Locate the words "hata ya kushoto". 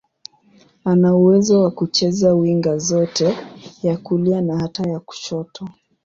4.59-5.69